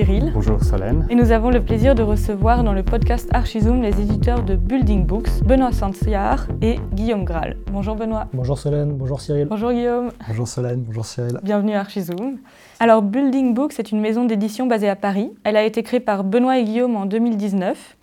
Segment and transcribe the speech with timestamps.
[0.00, 0.30] Cyril.
[0.32, 1.06] Bonjour Solène.
[1.10, 5.04] Et nous avons le plaisir de recevoir dans le podcast Archizoom les éditeurs de Building
[5.04, 7.58] Books, Benoît Santiard et Guillaume Graal.
[7.70, 8.26] Bonjour Benoît.
[8.32, 9.48] Bonjour Solène, bonjour Cyril.
[9.50, 10.10] Bonjour Guillaume.
[10.26, 11.38] Bonjour Solène, bonjour Cyril.
[11.42, 12.38] Bienvenue à Archizoom.
[12.78, 15.32] Alors Building Books est une maison d'édition basée à Paris.
[15.44, 17.98] Elle a été créée par Benoît et Guillaume en 2019.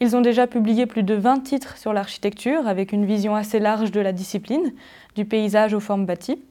[0.00, 3.92] Ils ont déjà publié plus de 20 titres sur l'architecture avec une vision assez large
[3.92, 4.72] de la discipline,
[5.14, 6.42] du paysage aux formes bâties.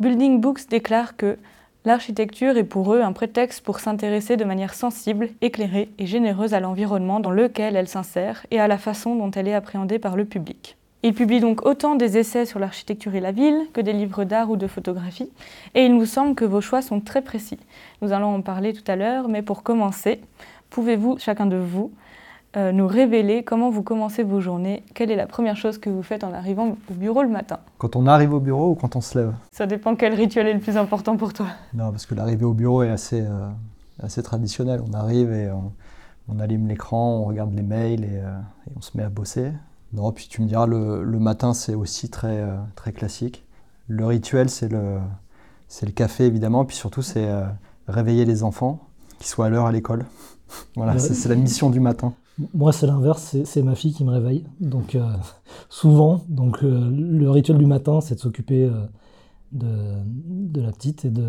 [0.00, 1.38] Building Books déclare que
[1.84, 6.60] l'architecture est pour eux un prétexte pour s'intéresser de manière sensible, éclairée et généreuse à
[6.60, 10.24] l'environnement dans lequel elle s'insère et à la façon dont elle est appréhendée par le
[10.24, 10.76] public.
[11.04, 14.50] Ils publient donc autant des essais sur l'architecture et la ville que des livres d'art
[14.50, 15.30] ou de photographie,
[15.74, 17.60] et il nous semble que vos choix sont très précis.
[18.02, 20.20] Nous allons en parler tout à l'heure, mais pour commencer,
[20.70, 21.92] pouvez-vous, chacun de vous,
[22.58, 26.02] euh, nous révéler comment vous commencez vos journées Quelle est la première chose que vous
[26.02, 29.00] faites en arrivant au bureau le matin Quand on arrive au bureau ou quand on
[29.00, 31.46] se lève Ça dépend quel rituel est le plus important pour toi.
[31.72, 33.48] Non, parce que l'arrivée au bureau est assez, euh,
[34.02, 34.82] assez traditionnelle.
[34.90, 35.48] On arrive et
[36.28, 39.52] on, allume l'écran, on regarde les mails et, euh, et, on se met à bosser.
[39.92, 43.46] Non, puis tu me diras, le, le matin c'est aussi très, très classique.
[43.86, 44.98] Le rituel c'est le,
[45.68, 47.28] c'est le café évidemment, puis surtout c'est
[47.86, 48.80] réveiller les enfants,
[49.18, 50.04] qu'ils soient à l'heure à l'école.
[50.76, 52.14] voilà, c'est la mission du matin.
[52.54, 54.44] Moi, c'est l'inverse, c'est ma fille qui me réveille.
[54.60, 55.04] Donc, euh,
[55.68, 58.86] souvent, donc, euh, le rituel du matin, c'est de s'occuper euh,
[59.52, 61.26] de, la petite et de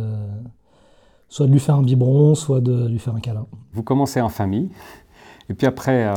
[1.27, 3.47] soit de lui faire un biberon, soit de lui faire un câlin.
[3.73, 4.69] Vous commencez en famille,
[5.49, 6.11] et puis après,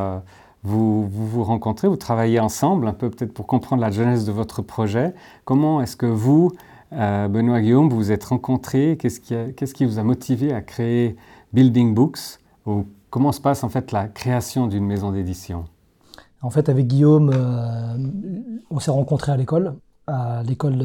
[0.63, 4.63] vous, vous, rencontrez, vous travaillez ensemble, un peu peut-être pour comprendre la jeunesse de votre
[4.63, 5.15] projet.
[5.45, 6.53] Comment est-ce que vous,
[6.91, 8.99] Benoît Guillaume, vous vous êtes rencontrés?
[8.99, 11.17] Qu'est-ce qui, qui, vous a motivé à créer
[11.53, 12.39] Building Books
[13.13, 15.67] Comment se passe en fait la création d'une maison d'édition?
[16.41, 17.99] En fait, avec Guillaume, euh,
[18.71, 19.75] on s'est rencontrés à l'école,
[20.07, 20.79] à l'école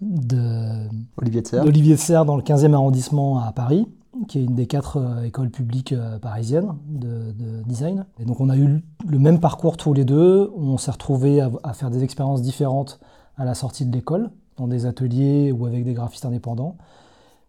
[0.00, 0.88] de
[1.20, 3.86] d'Olivier de Serre dans le 15e arrondissement à Paris,
[4.26, 7.32] qui est une des quatre euh, écoles publiques euh, parisiennes de,
[7.64, 8.06] design.
[8.18, 10.50] Et donc on a eu le même parcours tous les deux.
[10.56, 12.98] On s'est retrouvés à, faire des expériences différentes
[13.36, 16.76] à la sortie de l'école, dans des ateliers ou avec des graphistes indépendants.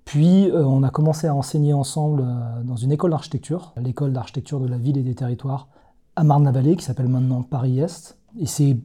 [0.05, 4.59] Puis euh, on a commencé à enseigner ensemble euh, dans une école d'architecture, l'école d'architecture
[4.59, 5.67] de la ville et des territoires
[6.15, 8.17] à Marne-la-Vallée, qui s'appelle maintenant Paris-Est.
[8.39, 8.77] Et c'est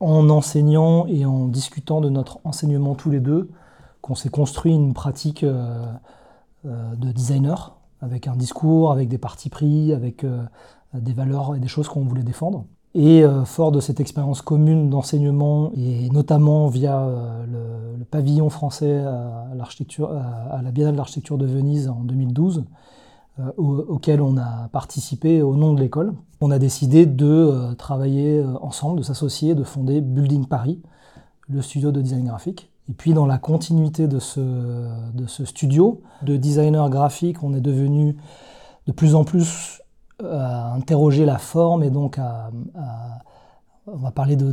[0.00, 3.50] en enseignant et en discutant de notre enseignement tous les deux
[4.00, 5.86] qu'on s'est construit une pratique euh,
[6.64, 10.26] de designer, avec un discours, avec des partis pris, avec
[10.92, 12.64] des valeurs et des choses qu'on voulait défendre.
[12.94, 20.62] Et fort de cette expérience commune d'enseignement, et notamment via euh, pavillon français à, à,
[20.62, 22.64] la Biennale d'architecture de Venise en 2012,
[23.40, 28.98] euh, auquel on a participé au nom de l'école, on a décidé de travailler ensemble,
[28.98, 30.80] de s'associer, de fonder Building Paris,
[31.48, 32.70] le studio de design graphique.
[32.88, 37.60] Et puis dans la continuité de ce, de ce studio de designer graphique, on est
[37.60, 38.16] devenu
[38.86, 39.82] de plus en plus
[40.22, 42.50] à interroger la forme et donc à,
[43.86, 44.52] on va parler de,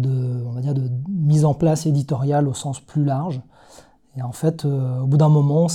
[1.08, 3.42] mise en place éditoriale au sens plus large.
[4.18, 5.68] Et en fait, euh, au bout d'un moment, on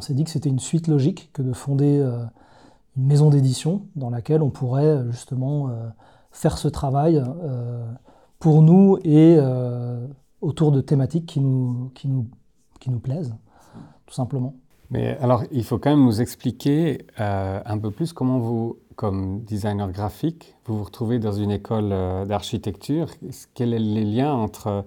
[0.00, 2.24] s'est dit que c'était une suite logique que de fonder euh,
[2.96, 5.88] une maison d'édition dans laquelle on pourrait justement euh,
[6.30, 7.22] faire ce travail
[8.38, 9.38] pour nous et
[10.40, 13.34] autour de thématiques qui nous plaisent,
[14.06, 14.54] tout simplement.
[14.90, 19.92] Mais alors, il faut quand même nous expliquer un peu plus comment vous comme designer
[19.92, 23.08] graphique, vous vous retrouvez dans une école euh, d'architecture.
[23.54, 24.84] Quels sont les liens entre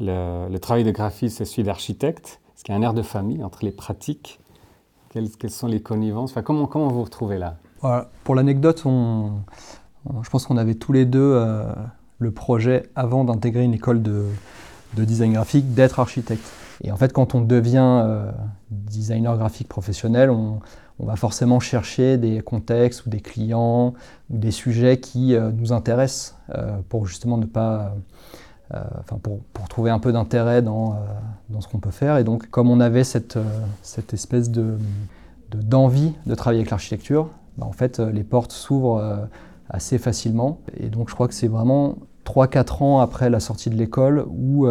[0.00, 2.40] le, travail de graphiste et celui d'architecte?
[2.56, 4.40] Est-ce qu'il y a un air de famille entre les pratiques?
[5.10, 6.30] Quelles, sont les connivences?
[6.30, 7.56] Enfin, comment, vous vous retrouvez là?
[8.24, 11.64] Pour l'anecdote, je pense qu'on avait tous les deux euh,
[12.18, 14.24] le projet, avant d'intégrer une école de
[14.94, 16.44] design graphique, d'être architecte.
[16.82, 18.30] Et en fait, quand on devient euh,
[18.70, 20.60] designer graphique professionnel, on,
[20.98, 23.94] va forcément chercher des contextes ou des clients
[24.28, 27.94] ou des sujets qui euh, nous intéressent euh, pour justement ne pas,
[28.74, 28.84] euh,
[29.22, 29.40] pour,
[29.70, 30.98] trouver un peu d'intérêt dans,
[31.48, 32.18] dans, ce qu'on peut faire.
[32.18, 33.38] Et donc, comme on avait cette,
[33.80, 34.76] cette espèce de,
[35.54, 39.26] d'envie de, travailler avec l'architecture, bah, en fait, les portes s'ouvrent
[39.70, 40.58] assez facilement.
[40.76, 44.66] Et donc, je crois que c'est vraiment 3-4 ans après la sortie de l'école où,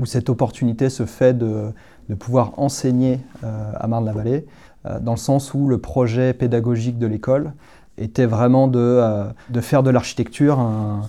[0.00, 1.72] où cette opportunité se fait de,
[2.08, 4.44] de pouvoir enseigner à Marne-la-Vallée.
[4.86, 7.52] Euh, dans le sens où le projet pédagogique de l'école
[7.98, 11.02] était vraiment de, euh, de faire de l'architecture un,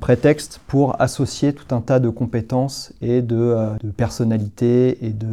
[0.00, 5.26] prétexte pour associer tout un tas de compétences et de, euh, de personnalités et de,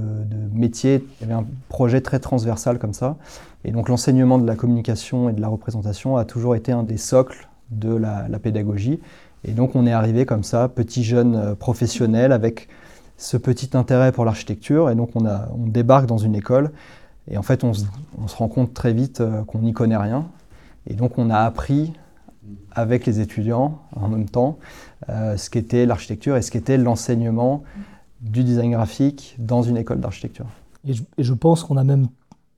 [0.51, 1.05] métiers.
[1.21, 3.17] Il y avait un projet très transversal comme ça.
[3.65, 6.97] Et donc l'enseignement de la communication et de la représentation a toujours été un des
[6.97, 8.99] socles de la, la pédagogie.
[9.43, 12.67] Et donc on est arrivé comme ça, petit jeune professionnel avec
[13.17, 14.89] ce petit intérêt pour l'architecture.
[14.89, 16.71] Et donc on, a, on débarque dans une école
[17.27, 17.85] Et en fait, on se,
[18.35, 20.27] rend compte très vite qu'on n'y connaît rien.
[20.85, 21.93] Et donc, on a appris
[22.71, 24.57] avec les étudiants en même temps
[25.09, 27.63] ce qu'était l'architecture et ce qu'était l'enseignement
[28.21, 30.45] du design graphique dans une école d'architecture.
[30.85, 32.07] Et, je, pense qu'on a même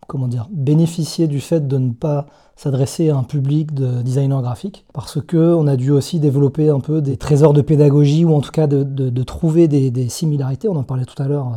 [0.08, 2.28] comment dire, bénéficié du fait de ne pas
[2.60, 7.02] s'adresser à un public de designers graphiques, parce qu'on a dû aussi développer un peu
[7.02, 10.68] des trésors de pédagogie, ou en tout cas de, trouver des, similarités.
[10.68, 11.54] On en parlait tout à l'heure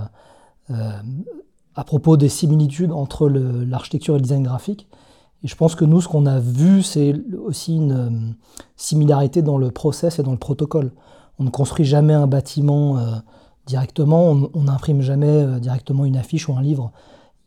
[0.71, 0.93] euh, euh,
[1.75, 4.87] à propos des similitudes entre l'architecture et le design graphique.
[5.43, 8.11] Et je pense que nous, ce qu'on a vu, c'est aussi une euh,
[8.77, 10.93] similarité dans le process et dans le protocole.
[11.41, 13.01] On ne construit jamais un bâtiment
[13.67, 16.93] directement, on n'imprime jamais directement une affiche ou un livre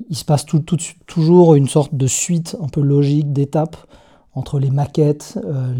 [0.09, 0.63] il se passe tout,
[1.05, 3.77] toujours une sorte de suite un peu logique d'étapes
[4.33, 5.73] entre les maquettes, euh,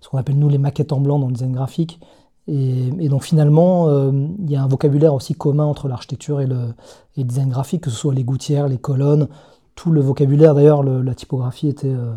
[0.00, 2.00] ce qu'on appelle nous les maquettes en blanc dans le design graphique.
[2.48, 6.74] Et, donc finalement, euh, il y a un vocabulaire aussi commun entre l'architecture et le,
[7.16, 9.28] design graphique, que ce soit les gouttières, les colonnes,
[9.74, 10.54] tout le vocabulaire.
[10.54, 12.14] D'ailleurs, la typographie était euh,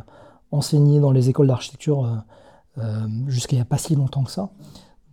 [0.52, 2.08] enseignée dans les écoles d'architecture
[3.28, 4.50] jusqu'à il n'y a pas si longtemps que ça.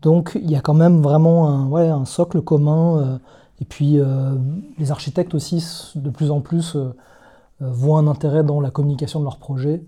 [0.03, 3.21] Donc il y a quand même vraiment un socle commun
[3.63, 4.33] et puis euh,
[4.77, 6.93] les architectes aussi, de plus en plus, euh,
[7.63, 9.83] euh, voient un intérêt dans la communication de leurs projets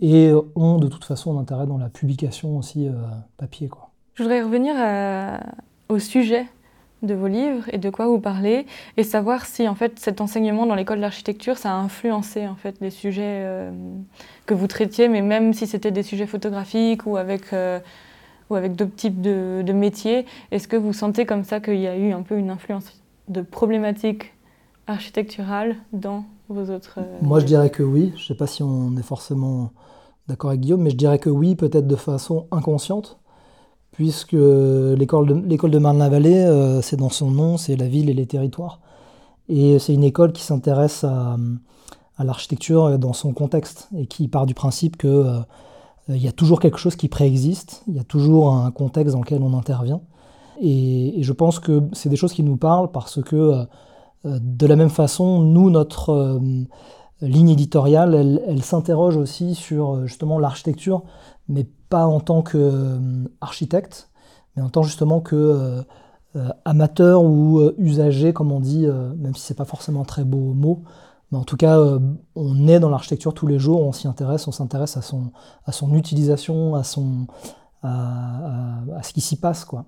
[0.00, 2.88] et ont de toute façon un intérêt dans la publication aussi
[3.36, 3.68] papier.
[4.14, 4.74] Je voudrais revenir
[5.90, 6.46] au sujet
[7.02, 8.64] de vos livres et de quoi vous parlez
[8.96, 12.76] et savoir si en fait cet enseignement dans l'école d'architecture ça a influencé en fait
[12.80, 13.46] les sujets
[14.46, 17.50] que vous traitiez mais même si c'était des sujets photographiques ou avec
[18.56, 20.26] avec d'autres types de, métiers.
[20.50, 22.92] Est-ce que vous sentez comme ça qu'il y a eu un peu une influence
[23.28, 24.34] de problématiques
[24.86, 26.98] architecturales dans vos autres...
[26.98, 28.12] Euh, Moi, je dirais que oui.
[28.16, 29.70] Je ne sais pas si on est forcément
[30.28, 33.18] d'accord avec Guillaume, mais je dirais que oui, peut-être de façon inconsciente,
[33.92, 38.26] puisque l'école de, de Marne-la-Vallée, euh, c'est dans son nom, c'est la ville et les
[38.26, 38.80] territoires.
[39.48, 41.36] Et c'est une école qui s'intéresse à,
[42.16, 45.40] à l'architecture dans son contexte et qui part du principe que...
[46.10, 49.14] Euh, il y a toujours quelque chose qui préexiste, il y a toujours un contexte
[49.14, 50.00] dans lequel on intervient.
[50.60, 53.64] Et, je pense que c'est des choses qui nous parlent parce que, euh,
[54.26, 56.40] euh, de la même façon, nous, notre
[57.20, 58.14] ligne éditoriale,
[58.46, 61.02] elle, s'interroge aussi sur justement l'architecture,
[61.48, 64.10] mais pas en tant qu'architecte,
[64.56, 65.84] mais en tant justement que
[66.64, 70.82] amateur ou usager, comme on dit, même si c'est pas forcément un très beau mot,
[71.36, 71.98] en tout cas, euh,
[72.34, 75.30] on est dans l'architecture tous les jours, on s'y intéresse, on s'intéresse à son,
[75.66, 76.98] à son utilisation, à, ce
[79.12, 79.64] qui s'y passe.
[79.64, 79.86] Quoi.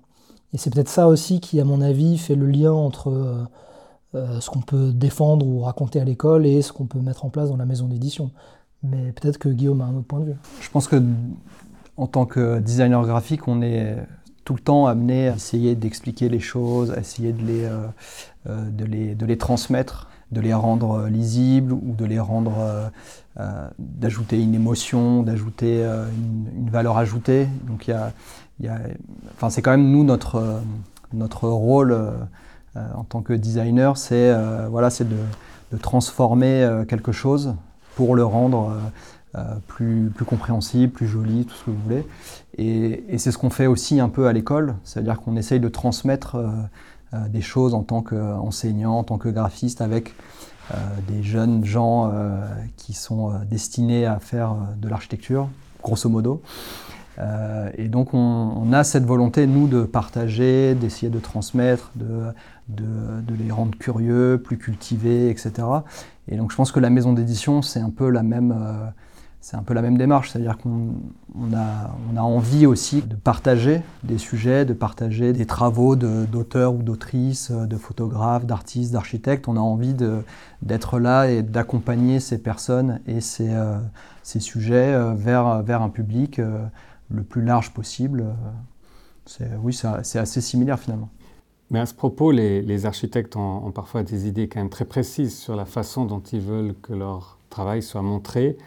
[0.53, 3.43] Et c'est peut-être ça aussi qui, à mon avis, fait le lien entre euh,
[4.15, 7.29] euh, ce qu'on peut défendre ou raconter à l'école et ce qu'on peut mettre en
[7.29, 8.31] place dans la maison d'édition.
[8.83, 10.35] Mais peut-être que Guillaume a un autre point de vue.
[10.61, 11.01] Je pense que
[11.97, 13.97] en tant que designer graphique, on est
[14.45, 20.41] tout le temps amené à essayer d'expliquer les choses, à essayer de les transmettre de
[20.41, 22.89] les rendre euh, lisibles ou de les rendre, euh,
[23.39, 27.47] euh, d'ajouter une émotion, d'ajouter une, valeur ajoutée.
[27.67, 27.95] Donc il
[28.59, 28.79] y a,
[29.35, 30.61] enfin c'est quand même nous notre
[31.13, 31.97] notre rôle
[32.75, 34.35] en tant que designer, c'est
[34.69, 37.55] voilà, c'est de, transformer quelque chose
[37.95, 38.75] pour le rendre
[39.67, 42.07] plus, plus compréhensible, plus joli, tout ce que vous voulez.
[42.57, 46.37] Et, c'est ce qu'on fait aussi un peu à l'école, c'est-à-dire qu'on essaye de transmettre
[47.13, 50.13] des choses en tant qu'enseignant, en tant que graphiste, avec
[50.71, 50.75] euh,
[51.07, 52.45] des jeunes gens euh,
[52.75, 55.49] qui sont destinés à faire de l'architecture,
[55.81, 56.41] grosso modo.
[57.77, 62.33] et donc on, a cette volonté, nous, de partager, d'essayer de transmettre, de,
[62.67, 65.51] de, les rendre curieux, plus cultivés, etc.
[66.27, 68.53] Et donc je pense que la maison d'édition, c'est un peu la même
[69.39, 70.93] c'est un peu la même démarche, c'est-à-dire qu'on
[71.53, 77.77] a, envie aussi de partager des sujets, de partager des travaux d'auteurs ou d'autrices, de
[77.77, 79.47] photographes, d'artistes, d'architectes.
[79.47, 79.93] On a envie
[80.61, 83.77] d'être là et d'accompagner ces personnes et ces, euh,
[84.23, 86.65] sujets euh, vers, un public euh,
[87.09, 88.25] le plus large possible.
[89.61, 91.09] Oui, c'est assez similaire finalement.
[91.69, 95.55] Mais à ce propos, les, architectes ont, parfois des idées quand même très précises sur
[95.55, 98.57] la façon dont ils veulent que leur travail soit montré.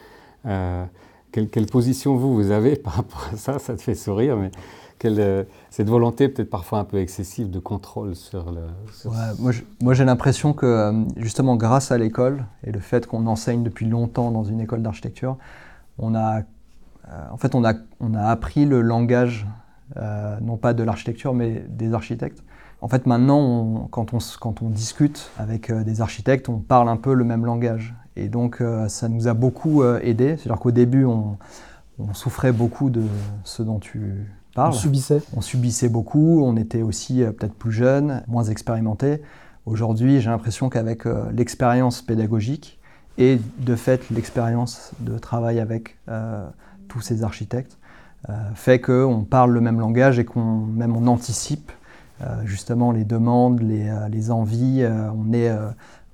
[0.47, 0.85] Euh,
[1.33, 3.59] quelle, position vous, vous avez par rapport à ça?
[3.59, 4.51] Ça te fait sourire, mais
[4.99, 8.63] quelle, euh, cette volonté peut-être parfois un peu excessive de contrôle sur le...
[9.81, 13.87] moi, j'ai l'impression que euh, justement grâce à l'école et le fait qu'on enseigne depuis
[13.87, 15.37] longtemps dans une école d'architecture,
[15.99, 16.43] on a,
[17.31, 19.47] en fait, on a, on a appris le langage,
[20.41, 22.43] non pas de l'architecture, mais des architectes.
[22.81, 27.13] En fait, maintenant, quand, on, quand on discute avec des architectes, on parle un peu
[27.13, 27.95] le même langage.
[28.17, 30.37] Et donc euh, ça nous a beaucoup euh, aidé.
[30.37, 31.37] C'est-à-dire qu'au début, on,
[32.15, 33.03] souffrait beaucoup de
[33.45, 34.71] ce dont tu parles.
[34.71, 35.21] On subissait.
[35.37, 39.23] On subissait beaucoup, on était aussi euh, peut-être plus jeunes, moins expérimentés.
[39.67, 41.03] Aujourd'hui, j'ai l'impression qu'avec
[41.33, 42.81] l'expérience pédagogique
[43.19, 45.99] et de fait l'expérience de travail avec
[46.89, 47.77] tous ces architectes,
[48.55, 51.71] fait qu'on parle le même langage et qu'on même on anticipe
[52.45, 54.83] justement les demandes, les, les envies.
[55.15, 55.55] on est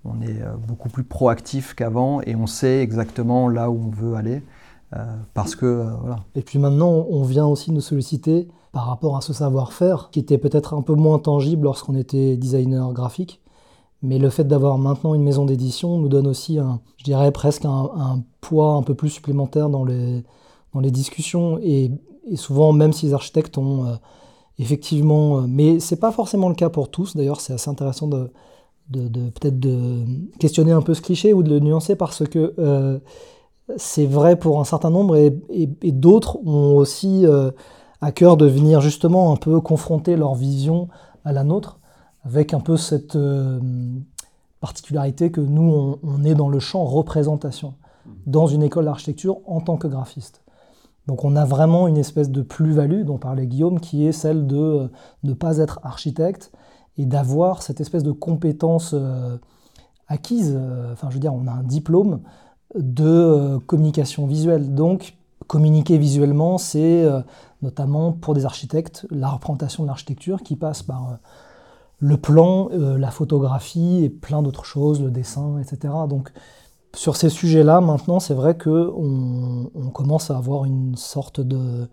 [0.06, 4.14] on est euh, beaucoup plus proactif qu'avant et on sait exactement là où on veut
[4.14, 4.42] aller.
[4.94, 5.92] Euh, parce que euh.
[6.34, 10.38] Et puis maintenant, on vient aussi nous solliciter par rapport à ce savoir-faire qui était
[10.38, 13.40] peut-être un peu moins tangible lorsqu'on était designer graphique.
[14.02, 16.58] Mais le fait d'avoir maintenant une maison d'édition nous donne aussi,
[16.98, 20.22] je dirais presque un, poids un peu plus supplémentaire dans les,
[20.75, 21.58] dans les discussions.
[21.62, 21.90] Et,
[22.34, 23.98] souvent, même si les architectes ont
[24.58, 27.16] effectivement, mais c'est pas forcément le cas pour tous.
[27.16, 28.30] D'ailleurs, c'est assez intéressant de,
[28.90, 30.05] de, peut-être de
[30.38, 32.99] questionner un peu ce cliché ou de le nuancer parce que euh,
[33.76, 35.31] c'est vrai pour un certain nombre et,
[35.93, 37.50] d'autres ont aussi euh,
[38.00, 40.88] à cœur de venir justement un peu confronter leur vision
[41.25, 41.81] à la nôtre
[42.25, 43.59] avec un peu cette euh,
[44.61, 47.75] particularité que nous on, est dans le champ représentation
[48.26, 50.43] dans une école d'architecture en tant que graphiste.
[51.09, 54.90] Donc on a vraiment une espèce de plus-value dont parlait Guillaume qui est celle de
[55.25, 56.52] ne pas être architecte
[56.99, 59.37] et d'avoir cette espèce de compétence euh,
[60.09, 60.55] acquise.
[60.57, 62.21] Euh, enfin, je veux dire, on a un diplôme
[62.75, 64.75] de euh, communication visuelle.
[64.75, 67.07] Donc, communiquer visuellement, c'est
[67.62, 71.19] notamment pour des architectes la représentation de l'architecture qui passe par
[72.00, 75.95] le plan, la photographie et plein d'autres choses, le dessin, etc.
[76.09, 76.33] Donc,
[76.97, 81.88] sur ces sujets-là, maintenant, c'est vrai qu'on on commence à avoir une sorte de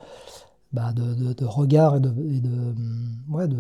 [0.74, 2.12] bah, de, regard et de,
[3.30, 3.56] ouais, de,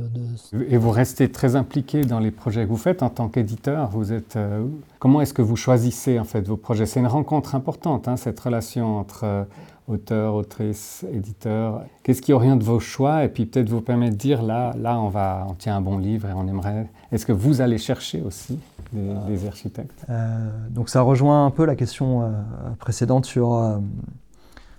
[0.68, 3.90] Et vous restez très impliqué dans les projets que vous faites en tant qu'éditeur.
[3.92, 4.66] Vous êtes euh,
[4.98, 6.88] comment est-ce que vous choisissez en fait vos projets?
[6.88, 9.44] C'est une rencontre importante, hein, cette relation entre euh,
[9.88, 11.84] auteur, autrice, éditeur.
[12.02, 13.24] Qu'est-ce qui oriente vos choix?
[13.24, 16.00] Et puis peut-être vous permet de dire là, là on va, on tient un bon
[16.00, 16.90] livre et on aimerait.
[17.12, 18.58] Est-ce que vous allez chercher aussi
[18.92, 20.04] des, architectes?
[20.10, 22.34] euh, Donc ça rejoint un peu la question
[22.80, 23.80] précédente sur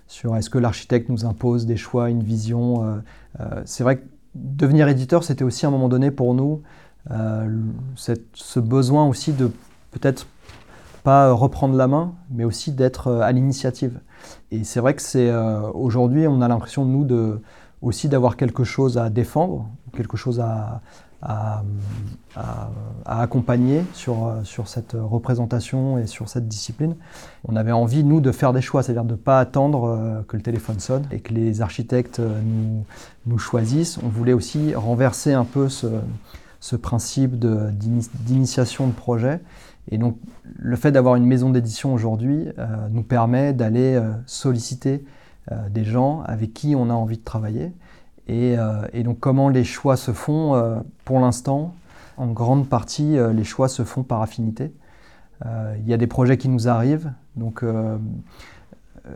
[0.07, 2.83] sur est-ce que l'architecte nous impose des choix, une vision.
[2.83, 2.97] Euh,
[3.39, 4.03] euh, c'est vrai que
[4.35, 6.61] devenir éditeur, c'était aussi à un moment donné pour nous
[7.11, 7.47] euh,
[7.95, 9.51] ce besoin aussi de
[9.91, 10.27] peut-être
[11.03, 13.99] pas reprendre la main, mais aussi d'être à l'initiative.
[14.51, 15.31] Et c'est vrai que c'est
[15.75, 17.41] aujourd'hui, on a l'impression nous de
[17.83, 20.81] aussi d'avoir quelque chose à défendre, quelque chose à,
[21.25, 21.63] à,
[23.05, 26.95] accompagner sur, sur cette représentation et sur cette discipline.
[27.47, 30.35] On avait envie, nous, de faire des choix, c'est-à-dire de ne pas attendre euh, que
[30.35, 32.83] le téléphone sonne et que les architectes euh, nous,
[33.25, 33.99] nous choisissent.
[34.03, 35.87] On voulait aussi renverser un peu ce,
[36.59, 39.39] ce principe d'initiation de, projet.
[39.89, 40.17] Et donc,
[40.57, 45.05] le fait d'avoir une maison d'édition aujourd'hui euh, nous permet d'aller solliciter
[45.69, 47.71] des gens avec qui on a envie de travailler
[48.29, 51.75] euh, et, donc comment les choix se font euh, pour l'instant
[52.17, 54.71] En grande partie, euh, les choix se font par affinité.
[55.43, 57.63] Il y a des projets qui nous arrivent, donc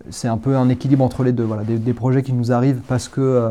[0.09, 1.45] c'est un peu un équilibre entre les deux.
[1.45, 3.49] Voilà, des, projets qui nous arrivent parce que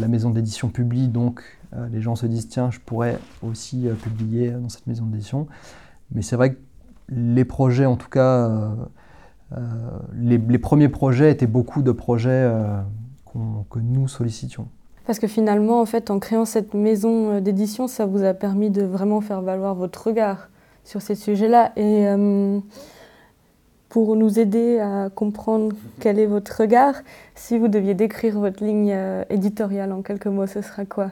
[0.00, 1.42] la maison d'édition publie, donc
[1.92, 5.46] les gens se disent tiens, je pourrais aussi publier dans cette maison d'édition.
[6.12, 6.58] Mais c'est vrai que
[7.10, 8.50] les projets, en tout cas,
[10.14, 12.50] les, premiers projets étaient beaucoup de projets
[13.70, 14.68] que nous sollicitions.
[15.06, 18.70] Parce que finalement, en fait, en créant cette maison euh, d'édition, ça vous a permis
[18.70, 20.48] de vraiment faire valoir votre regard
[20.84, 21.72] sur ces sujets-là.
[21.76, 22.60] Et euh,
[23.88, 26.94] pour nous aider à comprendre quel est votre regard,
[27.34, 31.10] si vous deviez décrire votre ligne euh, éditoriale en quelques mots, ce sera quoi?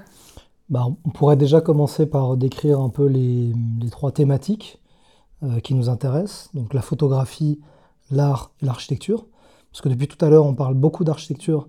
[0.68, 4.78] Bah, On pourrait déjà commencer par décrire un peu les, les trois thématiques
[5.64, 6.50] qui nous intéressent.
[6.52, 7.60] Donc la photographie,
[8.10, 9.24] l'art et l'architecture.
[9.72, 11.66] Parce que depuis tout à l'heure, on parle beaucoup d'architecture,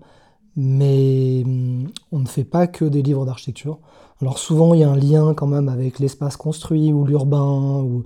[0.56, 3.78] mais hum, on ne fait pas que des livres d'architecture.
[4.20, 8.04] Alors souvent, il y a un lien quand même avec l'espace construit ou l'urbain ou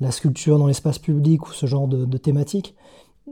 [0.00, 2.74] la sculpture dans l'espace public ou ce genre de, thématiques.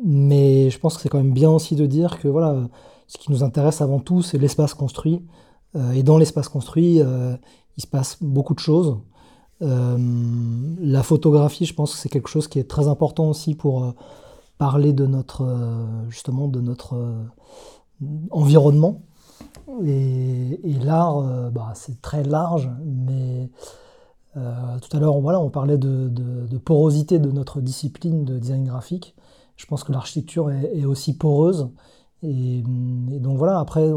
[0.05, 2.57] Mais je pense que c'est quand même bien aussi de dire que voilà,
[3.07, 5.23] ce qui nous intéresse avant tout, c'est l'espace construit.
[5.77, 7.37] Euh, et dans l'espace construit, euh,
[7.77, 8.99] il se passe beaucoup de choses.
[9.63, 9.97] Euh,
[10.81, 13.95] la photographie, je pense que c'est quelque chose qui est très important aussi pour
[14.59, 15.47] parler de notre,
[16.09, 16.97] justement, de notre
[18.31, 19.03] environnement.
[19.85, 23.51] Et, l'art, euh, bah, c'est très large, mais
[24.37, 29.15] euh, tout à l'heure, voilà, on parlait de, porosité de notre discipline de design graphique.
[29.57, 31.71] Je pense que l'architecture est, aussi poreuse.
[32.23, 33.91] Et, donc voilà, après,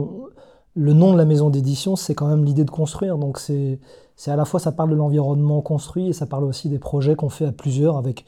[0.75, 3.17] le nom de la maison d'édition, c'est quand même l'idée de construire.
[3.17, 3.79] Donc c'est
[4.27, 7.29] à la fois, ça parle de l'environnement construit et ça parle aussi des projets qu'on
[7.29, 8.25] fait à plusieurs avec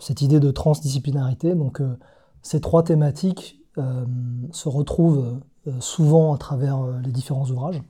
[0.00, 1.54] cette idée de transdisciplinarité.
[1.54, 1.96] Donc euh,
[2.42, 7.82] ces trois thématiques, se retrouvent euh, souvent à travers euh, les différents ouvrages.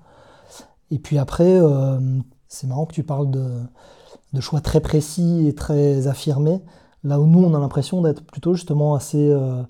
[0.93, 1.61] Et puis après,
[2.47, 6.61] C'est marrant que tu parles de, choix très précis et très affirmés,
[7.03, 9.62] là où nous, on a l'impression d'être plutôt justement assez, euh,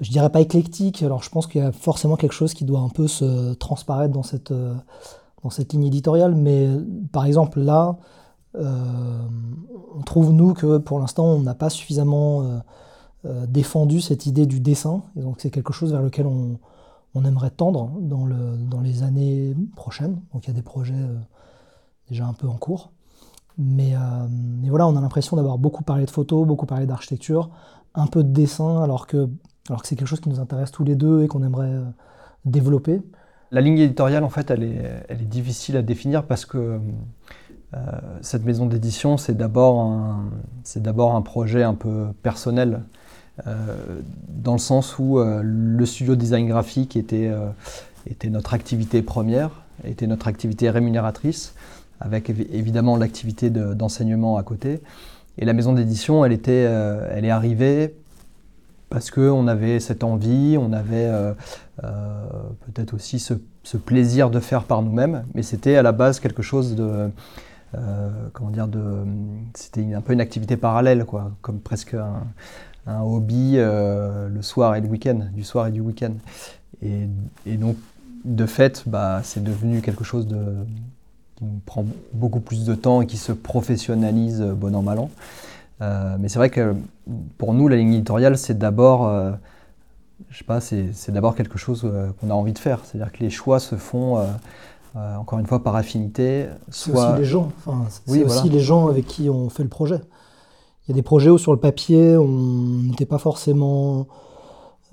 [0.00, 2.80] je dirais pas éclectique, alors je pense qu'il y a forcément quelque chose qui doit
[2.80, 4.74] un peu se transparaître dans cette, euh,
[5.42, 6.68] dans cette ligne éditoriale, mais
[7.12, 7.96] par exemple là,
[8.56, 9.22] euh,
[9.94, 12.62] on trouve nous que pour l'instant, on n'a pas suffisamment
[13.24, 16.58] défendu cette idée du dessin, donc c'est quelque chose vers lequel on,
[17.14, 20.20] on aimerait tendre dans, le, dans les années prochaines.
[20.32, 21.18] Donc il y a des projets euh,
[22.08, 22.90] déjà un peu en cours.
[23.56, 23.98] Mais, euh,
[24.30, 27.50] mais voilà, on a l'impression d'avoir beaucoup parlé de photos, beaucoup parlé d'architecture,
[27.94, 29.28] un peu de dessin, alors que,
[29.68, 31.84] alors que c'est quelque chose qui nous intéresse tous les deux et qu'on aimerait euh,
[32.44, 33.02] développer.
[33.50, 36.80] La ligne éditoriale, en fait, elle est, elle est difficile à définir parce que
[38.22, 40.30] cette maison d'édition, c'est d'abord un,
[40.64, 42.84] un projet un peu personnel.
[43.46, 47.48] Euh, dans le sens où euh, le studio design graphique était, euh,
[48.10, 51.54] était notre activité première, était notre activité rémunératrice,
[52.00, 54.80] avec évidemment l'activité d'enseignement à côté.
[55.36, 57.94] Et la maison d'édition, elle, elle est arrivée
[58.88, 61.10] parce qu'on avait cette envie, on avait
[61.76, 63.34] peut-être aussi ce,
[63.76, 67.10] plaisir de faire par nous-mêmes, mais c'était à la base quelque chose de...
[68.32, 68.68] comment dire
[69.54, 72.22] c'était un peu une activité parallèle quoi comme presque un,
[72.88, 76.14] un hobby euh, le soir et le week-end, du soir et du week-end.
[76.82, 77.76] Et, donc,
[78.24, 80.42] de fait, bah, c'est devenu quelque chose de,
[81.36, 85.10] qui prend beaucoup plus de temps et qui se professionnalise bon an, mal an.
[85.80, 86.74] Euh, mais c'est vrai que
[87.36, 89.32] pour nous, la ligne éditoriale, c'est d'abord, euh,
[90.30, 91.86] je sais pas, c'est, d'abord quelque chose
[92.20, 92.80] qu'on a envie de faire.
[92.84, 94.24] C'est-à-dire que les choix se font,
[94.94, 96.46] encore une fois, par affinité.
[96.70, 97.52] C'est aussi les gens.
[98.06, 100.00] c'est aussi les gens avec qui on fait le projet.
[100.88, 102.28] Il y a des projets où sur le papier, on
[102.82, 104.06] n'était pas forcément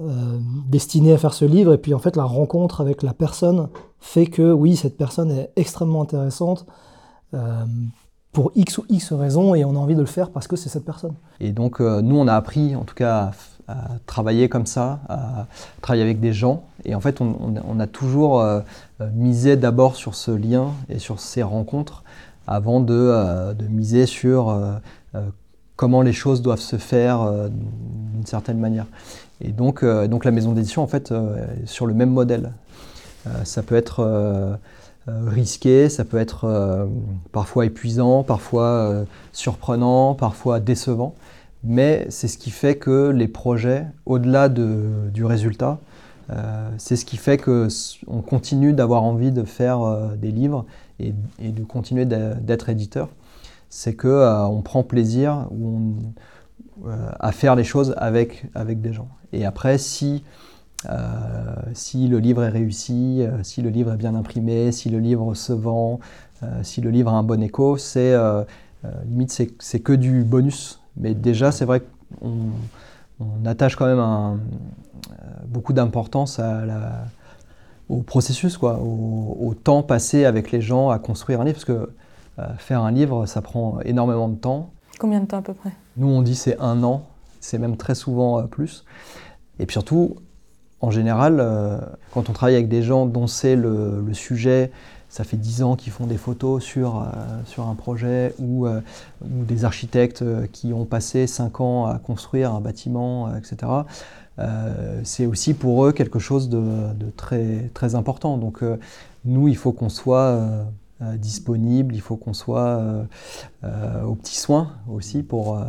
[0.02, 3.70] euh, destiné à faire ce livre, et puis en fait la rencontre avec la personne
[4.02, 6.66] fait que oui, cette personne est extrêmement intéressante
[7.34, 7.64] euh,
[8.34, 10.68] pour X ou X raisons, et on a envie de le faire parce que c'est
[10.68, 11.14] cette personne.
[11.40, 13.32] Et donc euh, nous, on a appris en tout cas
[13.70, 15.48] à, travailler comme ça, à
[15.82, 18.46] travailler avec des gens, et en fait on, a toujours
[19.14, 22.04] misé d'abord sur ce lien et sur ces rencontres
[22.48, 24.54] avant de, de miser sur
[25.76, 28.86] comment les choses doivent se faire euh, d'une certaine manière.
[29.42, 32.54] Et donc, euh, donc la maison d'édition, en fait, euh, est sur le même modèle.
[33.44, 34.60] ça peut être
[35.08, 36.88] risqué, ça peut être
[37.32, 41.16] parfois épuisant, parfois surprenant, parfois décevant.
[41.64, 45.80] Mais c'est ce qui fait que les projets, au-delà de, du résultat,
[46.78, 49.80] c'est ce qui fait qu'on continue d'avoir envie de faire
[50.22, 50.66] des livres
[51.00, 53.10] et de continuer d'être éditeur
[53.76, 59.10] c'est qu'on euh, on prend plaisir euh, à faire les choses avec, avec des gens.
[59.34, 60.24] Et après, si,
[60.90, 65.36] euh, si le livre est réussi, si le livre est bien imprimé, si le livre
[65.36, 66.00] se vend,
[66.62, 68.16] si le livre a un bon écho, c'est
[69.10, 70.80] limite c'est que du bonus.
[70.96, 71.82] Mais déjà, c'est vrai
[72.22, 72.30] qu'on
[73.20, 74.40] on attache quand même
[75.50, 76.40] beaucoup d'importance
[77.90, 81.56] au processus, quoi, au, au, temps passé avec les gens à construire un livre.
[81.56, 81.90] Parce que
[82.58, 84.72] faire un livre, ça prend énormément de temps.
[85.00, 85.72] Combien de temps à peu près?
[85.98, 87.04] Nous, on dit c'est un an,
[87.40, 88.86] c'est même très souvent euh, plus.
[89.60, 90.16] Et puis surtout,
[90.82, 91.80] en général, euh,
[92.14, 94.72] quand on travaille avec des gens dont c'est le, sujet,
[95.10, 97.06] ça fait dix ans qu'ils font des photos sur,
[97.46, 102.60] sur un projet, ou, ou, des architectes qui ont passé cinq ans à construire un
[102.60, 103.72] bâtiment, etc.
[105.04, 106.60] c'est aussi pour eux quelque chose de,
[106.94, 108.38] de très, très important.
[108.38, 108.62] Donc
[109.24, 110.66] nous, il faut qu'on soit
[111.02, 113.04] euh, disponible, il faut qu'on soit euh,
[113.66, 115.62] euh, aux petits soins aussi pour,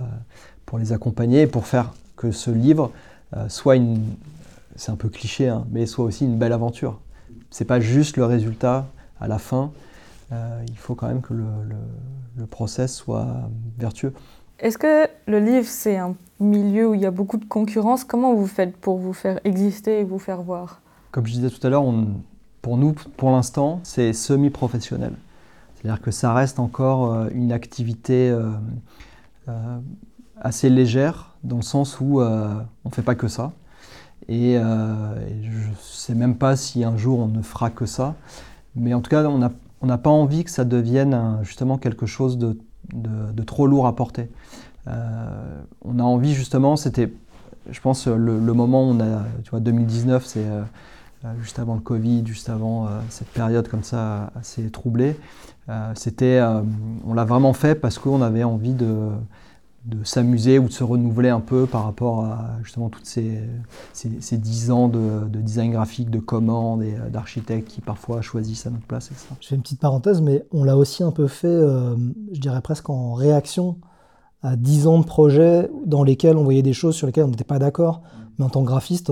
[0.67, 2.93] pour les accompagner et pour faire que ce livre
[3.49, 4.01] soit une,
[4.77, 7.01] c'est un peu cliché, hein, mais soit aussi une belle aventure.
[7.51, 8.87] C'est pas juste le résultat
[9.21, 9.73] à la fin,
[10.31, 11.45] il faut quand même que le,
[12.37, 13.27] le, process soit
[13.79, 14.12] vertueux.
[14.61, 18.05] Est-ce que le livre, c'est un milieu où il y a beaucoup de concurrence?
[18.05, 20.81] Comment vous faites pour vous faire exister et vous faire voir?
[21.11, 22.07] Comme je disais tout à l'heure, on,
[22.62, 25.12] pour nous, pour l'instant, c'est semi-professionnel.
[25.77, 28.51] C'est-à-dire que ça reste encore euh, une activité euh,
[29.49, 29.79] euh,
[30.40, 33.53] assez légère, dans le sens où on ne fait pas que ça.
[34.29, 38.16] Et, je ne sais même pas si un jour on ne fera que ça.
[38.75, 42.59] Mais en tout cas, on n'a pas envie que ça devienne justement quelque chose de,
[43.45, 44.29] trop lourd à porter.
[44.87, 47.12] on a envie justement, c'était,
[47.71, 50.45] je pense, le, moment où on a, tu vois, 2019, c'est
[51.41, 55.17] juste avant le Covid, juste avant euh, cette période comme ça assez troublée.
[55.69, 56.41] Euh, c'était,
[57.07, 59.11] on l'a vraiment fait parce qu'on avait envie de,
[59.87, 63.41] de s'amuser ou de se renouveler un peu par rapport à justement toutes ces,
[63.93, 68.71] ces, 10 ans de, design graphique, de commandes et euh, d'architectes qui parfois choisissent à
[68.71, 69.07] notre place.
[69.12, 69.27] Etc.
[69.41, 71.95] Je fais une petite parenthèse, mais on l'a aussi un peu fait, euh,
[72.33, 73.79] je dirais presque en réaction
[74.43, 77.45] à 10 ans de projets dans lesquels on voyait des choses sur lesquelles on n'était
[77.45, 78.03] pas d'accord.
[78.39, 79.11] Mais en tant que graphiste,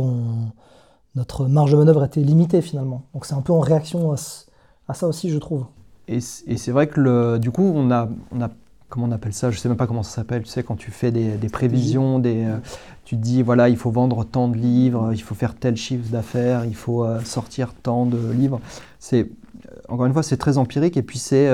[1.16, 3.02] notre marge de manœuvre était limitée finalement.
[3.14, 5.66] Donc c'est un peu en réaction à, ça aussi, je trouve.
[6.08, 8.50] Et c'est vrai que le, du coup, on a, on a
[8.94, 9.50] comment on appelle ça?
[9.50, 10.42] Je sais même pas comment ça s'appelle.
[10.42, 12.58] Tu sais, quand tu fais des, prévisions, des, euh,
[13.04, 16.08] tu te dis voilà, il faut vendre tant de livres, il faut faire tel chiffre
[16.10, 18.60] d'affaires, il faut euh, sortir tant de livres.
[19.00, 21.50] C'est euh, encore une fois, c'est très empirique et puis c'est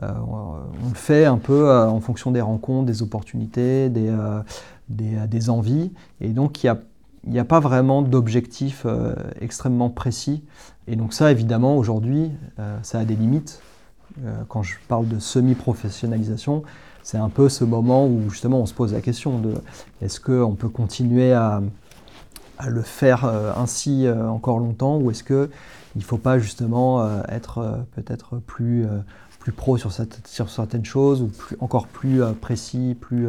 [0.00, 0.54] on
[0.88, 4.12] le fait un peu en fonction des rencontres, des opportunités, des,
[4.88, 5.92] des, des envies.
[6.20, 6.78] Et donc il y a
[7.28, 8.86] il n'y a pas vraiment d'objectif
[9.40, 10.42] extrêmement précis.
[10.86, 12.30] Et donc ça, évidemment, aujourd'hui,
[12.82, 13.62] ça a des limites.
[14.24, 16.62] Euh, quand je parle de semi-professionnalisation,
[17.02, 19.54] c'est un peu ce moment où justement on se pose la question de
[20.02, 21.60] est-ce qu'on peut continuer à,
[22.66, 25.48] le faire euh, ainsi euh, encore longtemps ou est-ce qu'il
[25.94, 28.86] ne faut pas justement être peut-être plus,
[29.38, 33.28] plus pro sur, sur, certaines choses ou encore plus précis, plus,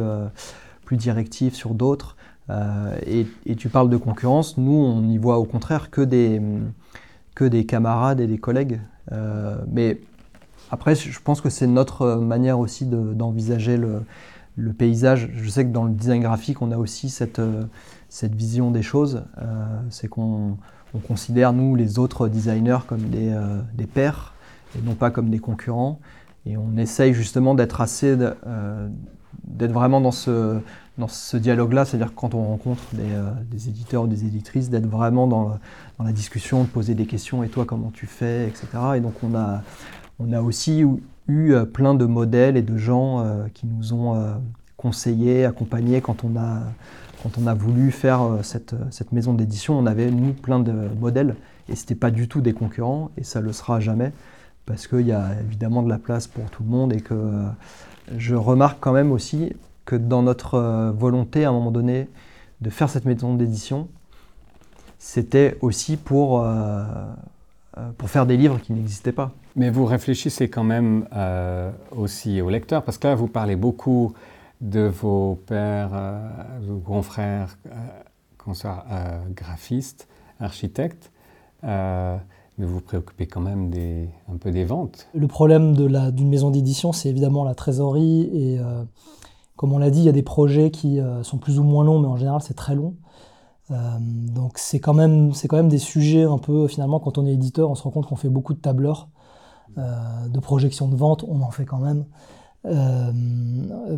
[0.84, 2.16] plus directif sur d'autres?
[3.06, 6.40] Et, et, tu parles de concurrence, nous on y voit au contraire que des,
[7.34, 8.80] que des camarades et des collègues.
[9.68, 10.00] mais
[10.70, 14.02] après, je pense que c'est notre manière aussi d'envisager le,
[14.72, 15.30] paysage.
[15.34, 17.40] Je sais que dans le design graphique, on a aussi cette,
[18.10, 19.22] cette vision des choses.
[19.38, 20.58] Euh, c'est qu'on
[21.08, 24.34] considère, nous, les autres designers comme des, euh, des, pairs
[24.76, 26.00] et non pas comme des concurrents.
[26.44, 28.88] Et on essaye justement d'être assez, euh,
[29.44, 30.58] d'être vraiment dans ce,
[30.98, 33.16] dans ce dialogue-là, c'est-à-dire quand on rencontre des,
[33.50, 35.58] des, éditeurs ou des éditrices, d'être vraiment dans,
[35.98, 38.66] dans, la discussion, de poser des questions, et toi comment tu fais, etc.
[38.96, 39.62] Et donc on a,
[40.18, 40.84] on a aussi
[41.28, 44.34] eu euh, plein de modèles et de gens euh, qui nous ont euh,
[44.76, 46.60] conseillés, accompagnés quand on a,
[47.22, 49.78] quand on a voulu faire cette, cette maison d'édition.
[49.78, 51.36] On avait, nous, plein de modèles
[51.68, 54.12] et ce n'était pas du tout des concurrents et ça ne le sera jamais
[54.70, 57.42] parce qu'il y a évidemment de la place pour tout le monde et que
[58.16, 59.52] je remarque quand même aussi
[59.84, 62.08] que dans notre volonté à un moment donné
[62.60, 63.88] de faire cette maison d'édition,
[64.98, 66.46] c'était aussi pour
[67.78, 69.32] euh, pour faire des livres qui n'existaient pas.
[69.56, 74.12] Mais vous réfléchissez quand même euh, aussi aux lecteurs, parce que là, vous parlez beaucoup
[74.60, 76.28] de vos pères, euh,
[76.62, 77.56] vos confrères,
[79.34, 80.08] graphistes,
[80.40, 81.12] architectes,
[82.60, 83.72] mais vous vous préoccupez quand même
[84.32, 85.08] un peu des ventes.
[85.14, 88.60] Le problème d'une maison d'édition, c'est évidemment la trésorerie, et
[89.56, 91.98] comme on l'a dit, il y a des projets qui sont plus ou moins longs,
[91.98, 92.94] mais en général, c'est très long.
[93.70, 95.32] Euh, donc c'est quand, même,
[95.68, 98.28] des sujets un peu, finalement, quand on est éditeur, on se rend compte qu'on fait
[98.28, 99.08] beaucoup de tableurs,
[99.78, 102.04] euh, de projections de vente, on en fait quand même.
[102.66, 103.10] Euh,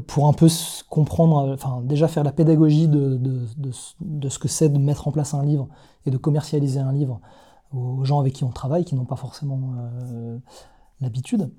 [0.06, 0.46] pour un peu
[0.88, 5.34] comprendre, enfin déjà faire la pédagogie de, de, ce que c'est de mettre en place
[5.34, 5.66] un livre
[6.06, 7.20] et de commercialiser un livre
[7.74, 9.74] aux gens avec qui on travaille, qui n'ont pas forcément
[11.00, 11.50] l'habitude.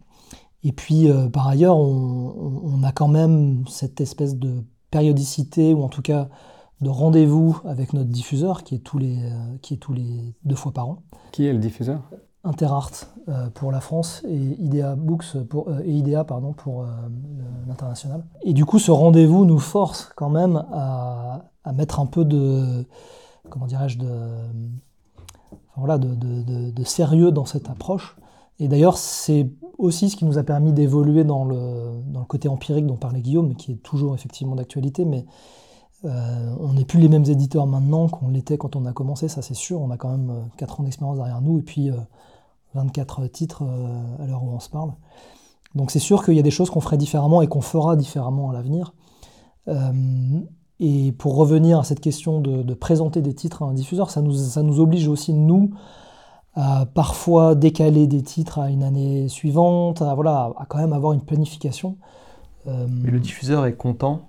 [0.64, 5.90] Et puis par ailleurs, on, on, a quand même cette espèce de périodicité, ou en
[5.90, 6.30] tout cas
[6.84, 10.56] de rendez-vous avec notre diffuseur qui est, tous les, euh, qui est tous les deux
[10.56, 10.98] fois par an.
[11.32, 12.02] Qui est le diffuseur?
[12.44, 16.86] Interart euh, pour la France et IDEA Books pour, euh, et IDEA pardon, pour
[17.68, 18.26] l'international.
[18.44, 22.86] Et du coup, ce rendez-vous nous force quand même à, mettre un peu de,
[23.50, 24.10] comment dirais-je, de,
[25.78, 28.16] de, sérieux dans cette approche.
[28.60, 32.48] Et d'ailleurs, c'est aussi ce qui nous a permis d'évoluer dans le, dans le côté
[32.48, 35.26] empirique dont parlait Guillaume, qui est toujours effectivement d'actualité, mais
[36.06, 39.42] euh, on n'est plus les mêmes éditeurs maintenant qu'on l'était quand on a commencé, ça
[39.42, 39.82] c'est sûr.
[39.82, 41.92] On a quand même 4 euh, ans d'expérience derrière nous et puis
[42.74, 43.64] 24 euh, titres
[44.20, 44.94] à l'heure où on se parle.
[45.76, 48.50] Donc c'est sûr qu'il y a des choses qu'on ferait différemment et qu'on fera différemment
[48.50, 48.94] à l'avenir.
[50.80, 54.34] Et pour revenir à cette question de, présenter des titres à un diffuseur, ça nous,
[54.34, 55.72] ça nous oblige aussi, nous,
[56.56, 61.14] à parfois décaler des titres à une année suivante, à, voilà, à quand même avoir
[61.14, 61.98] une planification.
[62.66, 64.28] Mais le diffuseur est content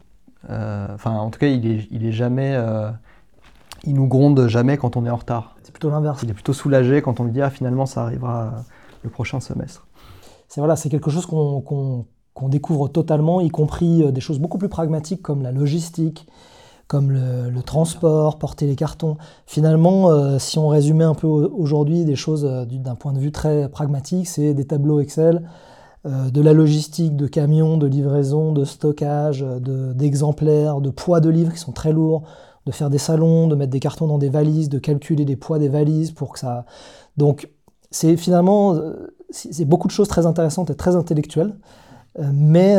[0.50, 2.54] euh, enfin, en tout cas, il est, il est jamais.
[2.54, 2.90] Euh,
[3.85, 5.57] il nous gronde jamais quand on est en retard.
[5.62, 6.22] C'est plutôt l'inverse.
[6.22, 8.64] Il est plutôt soulagé quand on lui dit ah, finalement ça arrivera
[9.02, 9.87] le prochain semestre.
[10.48, 12.07] C'est voilà, c'est quelque chose qu'on
[12.42, 16.27] découvre totalement, y compris euh, des choses beaucoup plus pragmatiques comme la logistique,
[16.87, 19.16] comme le, transport, porter les cartons.
[19.47, 24.29] Finalement, si on résumait un peu aujourd'hui des choses d'un point de vue très pragmatique,
[24.29, 25.42] c'est des tableaux Excel
[26.07, 29.42] euh, de la logistique, de camions, de livraison, de stockage,
[29.94, 32.25] d'exemplaires, de, poids de livres qui sont très lourds,
[32.66, 35.59] de faire des salons, de mettre des cartons dans des valises, de calculer les poids
[35.59, 36.66] des valises pour que ça.
[37.16, 37.49] Donc,
[37.90, 41.57] c'est finalement euh, c'est beaucoup de choses très intéressantes et très intellectuelles.
[42.33, 42.77] Mais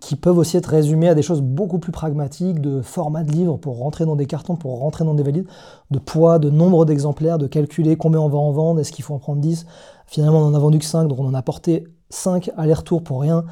[0.00, 3.56] qui peuvent aussi être résumés à des choses beaucoup plus pragmatiques, de format de livre
[3.56, 5.46] pour rentrer dans des cartons, pour rentrer dans des valides,
[5.90, 9.14] de poids, de nombre d'exemplaires, de calculer combien on va en vendre, est-ce qu'il faut
[9.14, 9.66] en prendre 10.
[10.06, 13.20] Finalement, on en a vendu que 5, donc on en a porté 5 aller-retour pour
[13.20, 13.44] rien.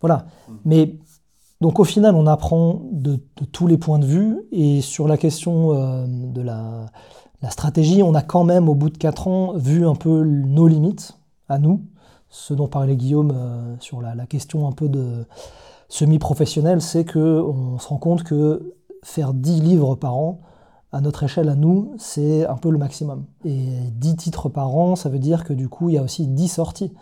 [0.00, 0.26] Voilà.
[0.48, 0.52] Mmh.
[0.64, 0.98] Mais
[1.60, 3.18] donc au final, on apprend de,
[3.52, 6.86] tous les points de vue, et sur la question de la,
[7.42, 10.66] la stratégie, on a quand même, au bout de 4 ans, vu un peu nos
[10.66, 11.82] limites, à nous,
[12.36, 15.24] ce dont parlait Guillaume euh, sur la, question un peu de
[15.88, 20.40] semi-professionnel, c'est qu'on se rend compte que faire 10 livres par an,
[20.92, 23.24] à notre échelle, à nous, c'est un peu le maximum.
[23.44, 26.26] Et 10 titres par an, ça veut dire que du coup, il y a aussi
[26.26, 26.92] 10 sorties.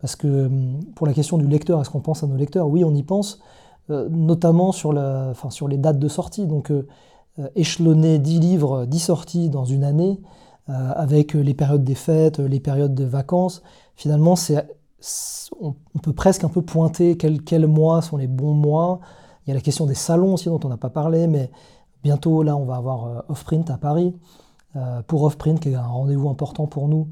[0.00, 2.68] Parce que hum, pour la question du lecteur, est-ce qu'on pense à nos lecteurs?
[2.68, 3.40] Oui, on y pense,
[3.88, 6.46] euh, notamment sur, les dates de sortie.
[6.46, 6.86] Donc, euh,
[7.56, 10.20] échelonner 10 livres, 10 sorties dans une année,
[10.68, 13.62] avec les périodes des fêtes, les périodes de vacances,
[13.96, 14.66] finalement, c'est,
[15.60, 19.00] on, peut presque un peu pointer quels, mois sont les bons mois.
[19.44, 21.50] Il y a la question des salons aussi dont on n'a pas parlé, mais
[22.02, 24.14] bientôt, là, on va avoir euh, Offprint à Paris.
[25.06, 27.08] pour Offprint, qui est un rendez-vous important pour nous,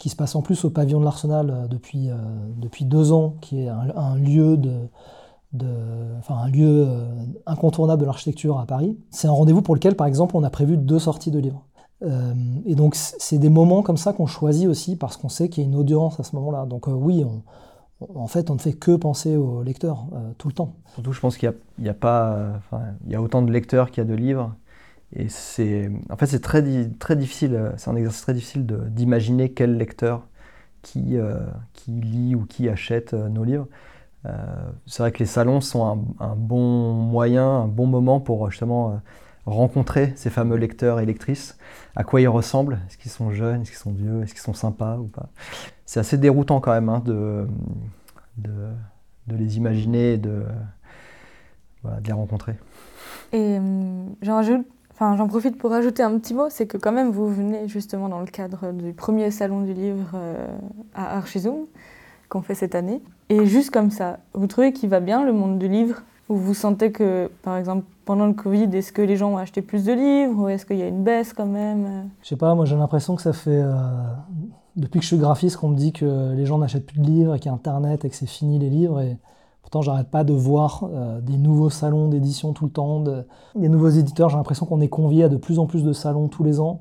[0.00, 2.08] qui se passe en plus au pavillon de l'Arsenal depuis,
[2.56, 4.88] depuis deux ans, qui est un lieu de,
[6.18, 7.06] enfin, un lieu euh,
[7.46, 8.98] incontournable de l'architecture à Paris.
[9.10, 11.64] C'est un rendez-vous pour lequel, par exemple, on a prévu deux sorties de livres.
[12.04, 12.34] Euh,
[12.66, 15.66] et donc, c'est des moments comme ça qu'on choisit aussi parce qu'on sait qu'il y
[15.66, 16.66] a une audience à ce moment-là.
[16.66, 17.24] Donc, euh, oui,
[18.14, 20.06] en fait, on ne fait que penser aux lecteurs
[20.38, 20.74] tout le temps.
[20.94, 22.60] Surtout, je pense qu'il y, a, pas,
[23.06, 24.54] il y a autant de lecteurs qu'il y a de livres.
[25.12, 26.62] Et c'est, en fait, c'est très,
[26.98, 30.26] très difficile, c'est un exercice très difficile d'imaginer quel lecteur
[30.82, 31.16] qui,
[31.72, 33.68] qui lit ou qui achète nos livres.
[34.26, 34.30] Euh,
[34.86, 38.94] c'est vrai que les salons sont un, bon moyen, un bon moment pour justement euh,
[39.46, 41.58] rencontrer ces fameux lecteurs et lectrices,
[41.96, 44.54] à quoi ils ressemblent, est-ce qu'ils sont jeunes, est-ce qu'ils sont vieux, est-ce qu'ils sont
[44.54, 45.28] sympas ou pas.
[45.84, 47.46] C'est assez déroutant quand même hein, de,
[48.38, 48.52] de,
[49.28, 50.44] les imaginer de,
[52.06, 52.54] les rencontrer.
[53.32, 57.68] Et euh, j'en profite pour rajouter un petit mot, c'est que quand même vous venez
[57.68, 60.18] justement dans le cadre du premier salon du livre
[60.94, 61.66] à Archizoom
[62.28, 63.02] qu'on fait cette année.
[63.28, 66.02] Et juste comme ça, vous trouvez qu'il va bien le monde du livre?
[66.28, 69.62] Ou vous sentez que, par exemple, pendant le Covid, est-ce que les gens ont acheté
[69.62, 72.54] plus de livres ou est-ce qu'il y a une baisse quand même Je sais pas,
[72.54, 73.60] moi j'ai l'impression que ça fait.
[73.62, 73.74] Euh,
[74.76, 77.34] depuis que je suis graphiste, qu'on me dit que les gens n'achètent plus de livres
[77.34, 79.00] et qu'il y a Internet et que c'est fini les livres.
[79.00, 79.18] Et
[79.62, 83.04] pourtant, j'arrête pas de voir euh, des nouveaux salons d'édition tout le temps,
[83.54, 84.30] des nouveaux éditeurs.
[84.30, 86.80] J'ai l'impression qu'on est convié à de plus en plus de salons tous les ans.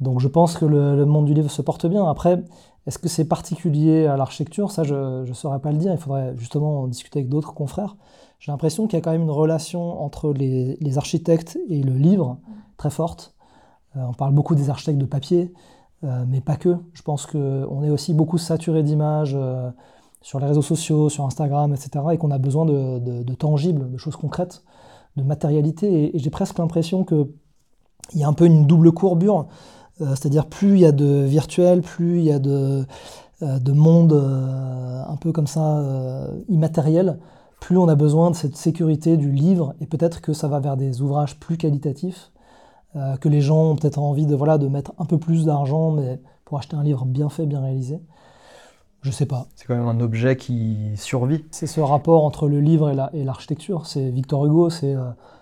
[0.00, 2.06] Donc je pense que le, monde du livre se porte bien.
[2.08, 2.42] Après,
[2.86, 4.70] est-ce que c'est particulier à l'architecture?
[4.70, 5.92] Ça, je ne saurais pas le dire.
[5.92, 7.96] Il faudrait justement en discuter avec d'autres confrères.
[8.38, 12.38] J'ai l'impression qu'il y a quand même une relation entre les, architectes et le livre
[12.76, 13.34] très forte.
[13.96, 15.54] Euh, on parle beaucoup des architectes de papier,
[16.04, 16.76] euh, mais pas que.
[16.92, 19.70] Je pense qu'on est aussi beaucoup saturé d'images euh,
[20.20, 22.04] sur les réseaux sociaux, sur Instagram, etc.
[22.12, 24.62] et qu'on a besoin de, tangibles, de choses concrètes,
[25.16, 26.14] de matérialité.
[26.14, 27.28] et j'ai presque l'impression qu'il
[28.14, 29.46] y a un peu une double courbure
[30.00, 32.84] c'est-à-dire plus il y a de virtuel, plus il y a de,
[33.42, 35.82] euh, de monde euh, un peu comme ça
[36.48, 37.18] immatériel,
[37.60, 40.76] plus on a besoin de cette sécurité du livre et peut-être que ça va vers
[40.76, 42.30] des ouvrages plus qualitatifs,
[43.20, 46.18] que les gens ont peut-être envie de, voilà, de mettre un peu plus d'argent mais
[46.46, 48.00] pour acheter un livre bien fait, bien réalisé.
[49.02, 49.48] Je sais pas.
[49.54, 51.44] C'est quand même un objet qui survit.
[51.50, 53.86] C'est ce rapport entre le livre et l'architecture.
[53.86, 54.94] c'est Victor Hugo, c'est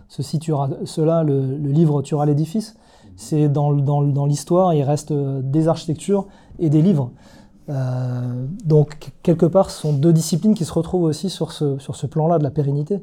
[0.09, 2.75] ceci tuera cela, le, le livre tuera l'édifice
[3.17, 6.27] c'est dans, dans, l'histoire, il reste euh, des architectures
[6.59, 7.11] et des livres.
[7.69, 11.97] Euh, donc, quelque part, ce sont deux disciplines qui se retrouvent aussi sur ce, sur
[11.97, 13.03] ce plan-là de la pérennité.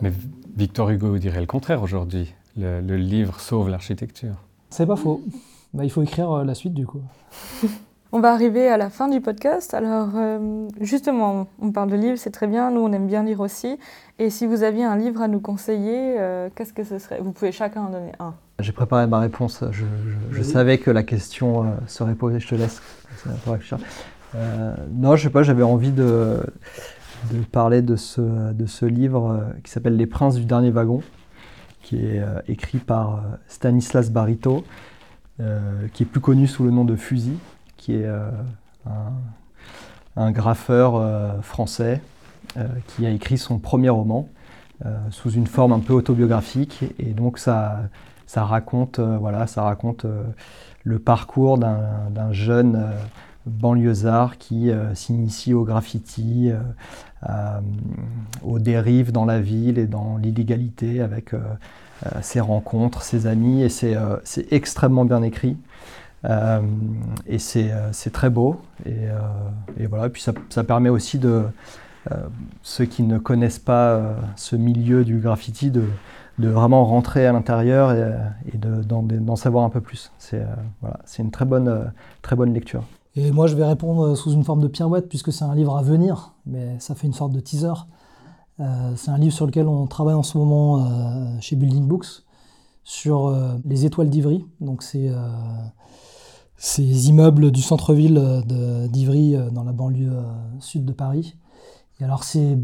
[0.00, 0.12] Mais
[0.56, 2.34] Victor Hugo dirait le contraire aujourd'hui.
[2.56, 4.34] Le, livre sauve l'architecture.
[4.68, 5.22] C'est pas faux.
[5.72, 7.00] Bah, il faut écrire euh, la suite du coup.
[8.12, 9.72] On va arriver à la fin du podcast.
[9.72, 10.10] Alors,
[10.80, 12.70] justement, on parle de livres, c'est très bien.
[12.70, 13.78] Nous, on aime bien lire aussi.
[14.18, 16.18] Et si vous aviez un livre à nous conseiller,
[16.54, 17.20] qu'est-ce que ce serait?
[17.20, 18.34] Vous pouvez chacun en donner un.
[18.62, 19.64] J'ai préparé ma réponse.
[19.72, 22.38] Je, savais que la question euh, serait posée.
[22.38, 22.80] Je te laisse.
[24.34, 25.42] Euh, non, je sais pas.
[25.42, 26.40] J'avais envie de,
[27.50, 31.02] parler de ce, de ce livre euh, qui s'appelle Les Princes du dernier wagon,
[31.82, 34.64] qui est écrit par Stanislas Barito,
[35.92, 37.36] qui est plus connu sous le nom de Fusil,
[37.82, 38.06] qui est
[38.86, 39.12] un,
[40.16, 42.00] un, graffeur français
[42.86, 44.28] qui a écrit son premier roman.
[45.10, 47.82] sous une forme un peu autobiographique et donc ça,
[48.32, 50.22] ça raconte, euh, voilà, ça raconte euh,
[50.84, 52.92] le parcours d'un jeune euh,
[53.44, 56.52] banlieusard qui s'initie au graffiti,
[58.44, 61.32] aux dérives dans la ville et dans l'illégalité avec
[62.20, 63.96] ses rencontres, ses amis, et c'est
[64.52, 65.56] extrêmement bien écrit.
[66.24, 68.60] Et c'est très beau.
[68.86, 70.08] Et, voilà.
[70.08, 71.44] puis ça, permet aussi de,
[72.62, 75.84] ceux qui ne connaissent pas ce milieu du graffiti de,
[76.38, 80.10] de vraiment rentrer à l'intérieur et, d'en savoir un peu plus.
[80.18, 80.44] C'est
[80.80, 82.84] voilà, une très bonne, très bonne lecture.
[83.14, 85.82] Et moi, je vais répondre sous une forme de pirouette, puisque c'est un livre à
[85.82, 87.74] venir, mais ça fait une sorte de teaser.
[88.60, 92.24] Euh, c'est un livre sur lequel on travaille en ce moment euh, chez Building Books,
[92.84, 94.46] sur euh, les étoiles d'Ivry.
[94.60, 95.10] Donc, c'est
[96.64, 98.44] ces immeubles du centre-ville
[98.88, 100.12] d'Ivry, dans la banlieue
[100.60, 101.34] sud de Paris.
[102.00, 102.56] Alors, c'est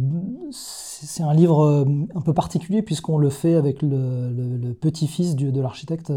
[1.20, 1.84] un livre
[2.14, 6.12] un peu particulier, puisqu'on le fait avec le, petit-fils de l'architecte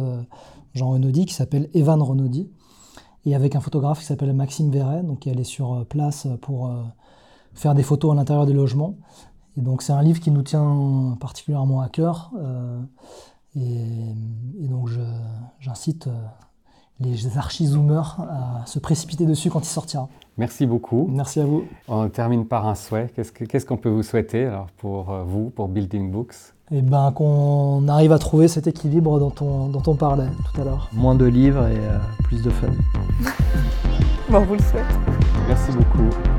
[0.76, 2.52] Jean Renaudy, qui s'appelle Evan Renaudy
[3.26, 6.28] et avec un photographe qui s'appelle Maxime Verret, donc qui est allé sur euh, place
[6.42, 6.84] pour euh,
[7.54, 8.98] faire des photos à l'intérieur des logements.
[9.58, 12.32] Et donc c'est un livre qui nous tient particulièrement à cœur.
[12.38, 12.82] Euh,
[13.56, 14.16] et,
[14.70, 14.90] donc
[15.60, 16.08] j'incite
[17.02, 20.08] les archi-zoomers à se précipiter dessus quand il sortira.
[20.38, 21.08] Merci beaucoup.
[21.12, 21.66] Merci à vous.
[21.88, 23.12] On termine par un souhait.
[23.16, 26.36] Qu'est-ce qu'on peut vous souhaiter alors, pour vous, pour Building Books?
[26.74, 30.64] Eh ben, qu'on arrive à trouver cet équilibre dont on, dont on parlait tout à
[30.64, 30.90] l'heure.
[30.94, 32.68] Moins de livres et euh, plus de fun.
[34.30, 34.86] bon, vous le souhaite.
[35.50, 36.31] Merci beaucoup.